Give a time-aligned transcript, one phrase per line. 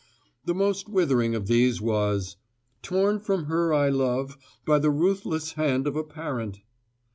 [0.45, 2.35] The most withering of these was,
[2.81, 4.35] "Torn from her I love
[4.65, 6.57] by the ruthless hand of a parent.